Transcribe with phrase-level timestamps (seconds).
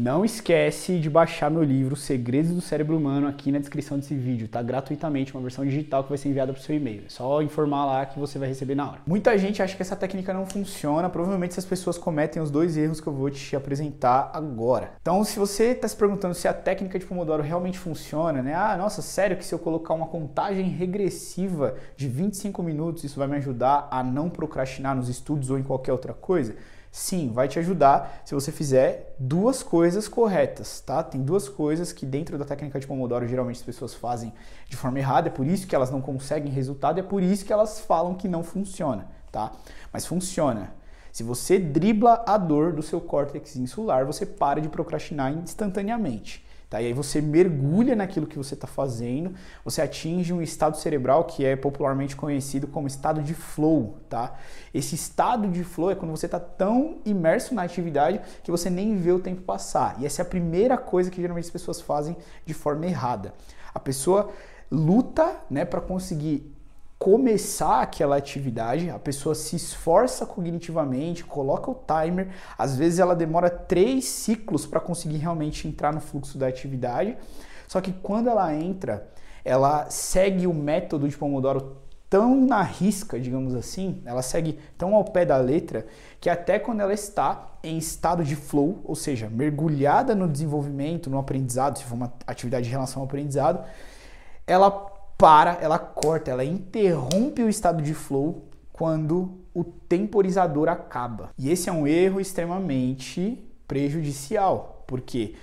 [0.00, 4.46] Não esquece de baixar meu livro Segredos do Cérebro Humano aqui na descrição desse vídeo,
[4.46, 4.62] tá?
[4.62, 7.02] Gratuitamente, uma versão digital que vai ser enviada para o seu e-mail.
[7.06, 9.00] É só informar lá que você vai receber na hora.
[9.04, 13.00] Muita gente acha que essa técnica não funciona, provavelmente essas pessoas cometem os dois erros
[13.00, 14.92] que eu vou te apresentar agora.
[15.02, 18.54] Então, se você está se perguntando se a técnica de Pomodoro realmente funciona, né?
[18.54, 23.26] Ah, nossa, sério que se eu colocar uma contagem regressiva de 25 minutos, isso vai
[23.26, 26.54] me ajudar a não procrastinar nos estudos ou em qualquer outra coisa?
[26.90, 31.02] Sim, vai te ajudar se você fizer duas coisas corretas, tá?
[31.02, 34.32] Tem duas coisas que dentro da técnica de Pomodoro geralmente as pessoas fazem
[34.68, 37.52] de forma errada, é por isso que elas não conseguem resultado, é por isso que
[37.52, 39.52] elas falam que não funciona, tá?
[39.92, 40.72] Mas funciona.
[41.12, 46.46] Se você dribla a dor do seu córtex insular, você para de procrastinar instantaneamente.
[46.68, 46.82] Tá?
[46.82, 49.32] E aí você mergulha naquilo que você está fazendo,
[49.64, 53.98] você atinge um estado cerebral que é popularmente conhecido como estado de flow.
[54.08, 54.34] Tá?
[54.74, 58.96] Esse estado de flow é quando você está tão imerso na atividade que você nem
[58.96, 59.96] vê o tempo passar.
[59.98, 63.32] E essa é a primeira coisa que geralmente as pessoas fazem de forma errada.
[63.72, 64.30] A pessoa
[64.70, 66.54] luta né, para conseguir
[66.98, 73.48] começar aquela atividade, a pessoa se esforça cognitivamente, coloca o timer, às vezes ela demora
[73.48, 77.16] três ciclos para conseguir realmente entrar no fluxo da atividade.
[77.68, 79.08] Só que quando ela entra,
[79.44, 81.76] ela segue o método de Pomodoro
[82.10, 85.86] tão na risca, digamos assim, ela segue tão ao pé da letra,
[86.20, 91.18] que até quando ela está em estado de flow, ou seja, mergulhada no desenvolvimento, no
[91.18, 93.62] aprendizado, se for uma atividade de relação ao aprendizado,
[94.46, 101.30] ela para, ela corta, ela interrompe o estado de flow quando o temporizador acaba.
[101.36, 105.34] E esse é um erro extremamente prejudicial, porque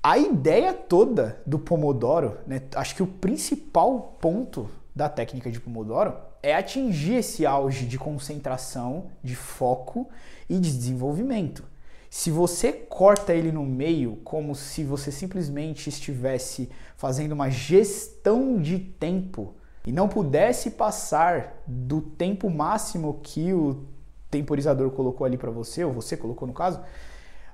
[0.00, 6.14] a ideia toda do Pomodoro, né, acho que o principal ponto da técnica de Pomodoro
[6.42, 10.08] é atingir esse auge de concentração, de foco
[10.48, 11.64] e de desenvolvimento.
[12.10, 18.80] Se você corta ele no meio, como se você simplesmente estivesse fazendo uma gestão de
[18.80, 19.54] tempo
[19.86, 23.84] e não pudesse passar do tempo máximo que o
[24.28, 26.80] temporizador colocou ali para você, ou você colocou no caso,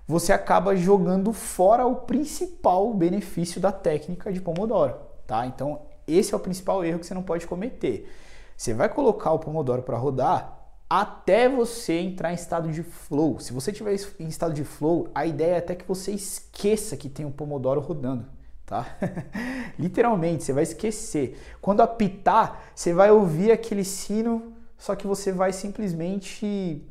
[0.08, 4.94] você acaba jogando fora o principal benefício da técnica de Pomodoro,
[5.26, 5.46] tá?
[5.46, 8.10] Então, esse é o principal erro que você não pode cometer.
[8.56, 10.55] Você vai colocar o Pomodoro para rodar,
[10.88, 13.40] até você entrar em estado de flow.
[13.40, 17.08] Se você estiver em estado de flow, a ideia é até que você esqueça que
[17.08, 18.26] tem um Pomodoro rodando,
[18.64, 18.96] tá?
[19.78, 21.38] Literalmente, você vai esquecer.
[21.60, 26.84] Quando apitar, você vai ouvir aquele sino, só que você vai simplesmente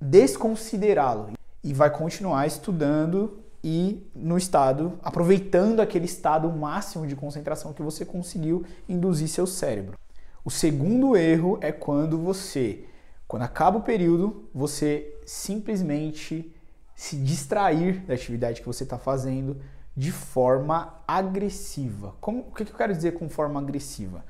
[0.00, 7.82] desconsiderá-lo e vai continuar estudando e no estado, aproveitando aquele estado máximo de concentração que
[7.82, 9.98] você conseguiu induzir seu cérebro.
[10.44, 12.84] O segundo erro é quando você
[13.28, 16.50] quando acaba o período, você simplesmente
[16.94, 19.60] se distrair da atividade que você está fazendo
[19.94, 22.14] de forma agressiva.
[22.22, 24.24] Como, o que eu quero dizer com forma agressiva?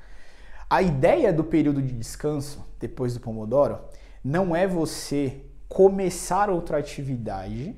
[0.69, 3.79] A ideia do período de descanso, depois do Pomodoro,
[4.23, 7.75] não é você começar outra atividade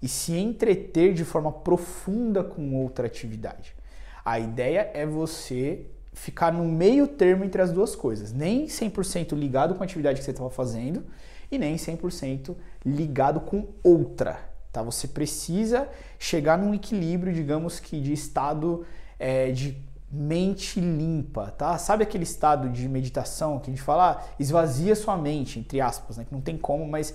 [0.00, 3.74] e se entreter de forma profunda com outra atividade.
[4.24, 8.32] A ideia é você ficar no meio termo entre as duas coisas.
[8.32, 11.04] Nem 100% ligado com a atividade que você estava fazendo
[11.50, 14.40] e nem 100% ligado com outra.
[14.72, 14.82] Tá?
[14.82, 18.86] Você precisa chegar num equilíbrio, digamos que de estado
[19.18, 19.76] é, de
[20.10, 21.78] mente limpa, tá?
[21.78, 26.18] Sabe aquele estado de meditação que a gente fala, ah, esvazia sua mente, entre aspas,
[26.18, 26.24] né?
[26.24, 27.14] Que não tem como, mas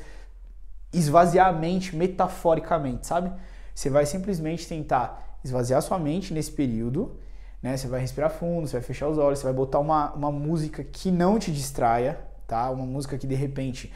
[0.91, 3.31] esvaziar a mente metaforicamente, sabe?
[3.73, 7.19] Você vai simplesmente tentar esvaziar sua mente nesse período
[7.61, 7.75] né?
[7.75, 10.83] Você vai respirar fundo, você vai fechar os olhos, você vai botar uma, uma música
[10.83, 12.69] que não te distraia, tá?
[12.69, 13.91] Uma música que de repente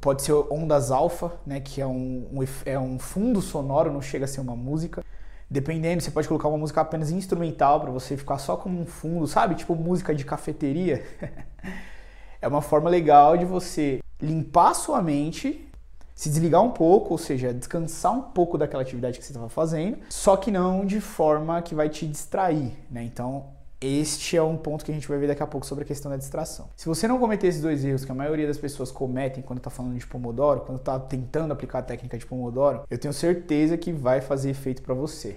[0.00, 1.60] pode ser ondas alfa, né?
[1.60, 5.04] Que é um, um, é um fundo sonoro, não chega a ser uma música.
[5.48, 9.26] Dependendo, você pode colocar uma música apenas instrumental para você ficar só como um fundo,
[9.26, 9.54] sabe?
[9.54, 11.04] Tipo música de cafeteria.
[12.42, 15.68] é uma forma legal de você limpar sua mente
[16.16, 19.98] se desligar um pouco, ou seja, descansar um pouco daquela atividade que você estava fazendo,
[20.08, 23.04] só que não de forma que vai te distrair, né?
[23.04, 23.44] Então,
[23.78, 26.10] este é um ponto que a gente vai ver daqui a pouco sobre a questão
[26.10, 26.70] da distração.
[26.74, 29.68] Se você não cometer esses dois erros que a maioria das pessoas cometem quando está
[29.68, 33.92] falando de Pomodoro, quando está tentando aplicar a técnica de Pomodoro, eu tenho certeza que
[33.92, 35.36] vai fazer efeito para você.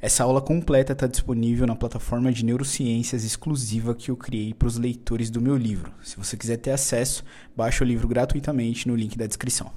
[0.00, 4.78] Essa aula completa está disponível na plataforma de neurociências exclusiva que eu criei para os
[4.78, 5.92] leitores do meu livro.
[6.00, 7.24] Se você quiser ter acesso,
[7.56, 9.72] baixe o livro gratuitamente no link da descrição.